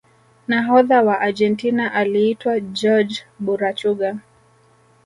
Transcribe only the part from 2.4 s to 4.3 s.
jorge burachuga